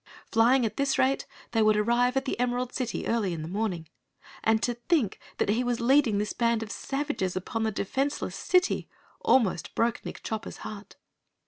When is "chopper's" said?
10.23-10.57